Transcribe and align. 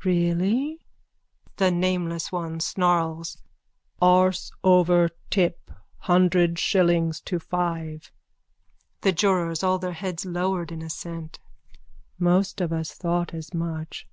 _Really? 0.04 0.84
THE 1.56 1.70
NAMELESS 1.70 2.30
ONE: 2.30 2.60
(Snarls.) 2.60 3.38
Arse 4.02 4.50
over 4.62 5.08
tip. 5.30 5.70
Hundred 6.00 6.58
shillings 6.58 7.22
to 7.22 7.38
five. 7.38 8.12
THE 9.00 9.12
JURORS: 9.12 9.62
(All 9.62 9.78
their 9.78 9.92
heads 9.92 10.26
lowered 10.26 10.70
in 10.72 10.82
assent.) 10.82 11.38
Most 12.18 12.60
of 12.60 12.70
us 12.70 12.92
thought 12.92 13.32
as 13.32 13.54
much. 13.54 14.06